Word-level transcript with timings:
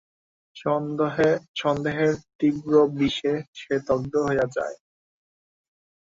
সন্দেহের 1.55 2.13
তীব্র 2.39 2.71
বিষে 2.97 3.33
সে 3.53 3.75
দগ্ধ 3.87 4.13
হইয়া 4.27 4.45
যায়। 4.55 4.77